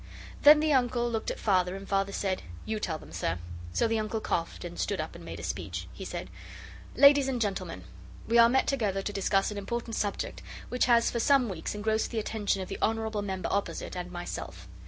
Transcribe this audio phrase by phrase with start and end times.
[0.41, 3.37] Then the Uncle looked at Father, and Father said, 'You tell them, sir.'
[3.71, 5.87] So the Uncle coughed and stood up and made a speech.
[5.93, 6.31] He said
[6.95, 7.83] 'Ladies and gentlemen,
[8.27, 12.09] we are met together to discuss an important subject which has for some weeks engrossed
[12.09, 14.67] the attention of the honourable member opposite and myself.